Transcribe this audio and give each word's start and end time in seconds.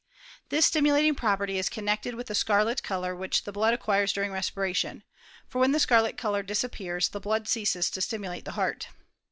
This 0.49 0.67
stimu 0.67 0.93
lating 0.93 1.15
property 1.15 1.59
is 1.59 1.69
connected 1.69 2.15
with 2.15 2.25
the 2.25 2.33
scarlet 2.33 2.81
colour 2.81 3.15
which 3.15 3.43
tlie 3.43 3.53
blood 3.53 3.75
acquires 3.75 4.11
during 4.11 4.31
respiration; 4.31 5.03
for 5.47 5.61
wben 5.63 5.73
the 5.73 5.79
scarlet 5.79 6.17
colour 6.17 6.41
disappears 6.41 7.09
the 7.09 7.19
blood 7.19 7.47
ceases 7.47 7.91
to 7.91 8.01
stimulate 8.01 8.45
the 8.45 8.53
heart. 8.57 8.87